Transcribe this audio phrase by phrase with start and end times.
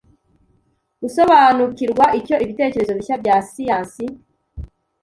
[1.01, 4.05] gusobanukirwa icyo ibitekerezo bishya bya siyansi